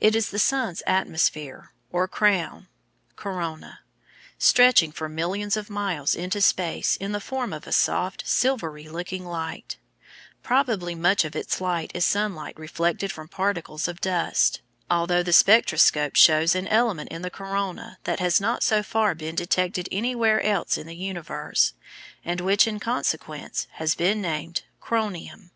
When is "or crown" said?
1.92-2.68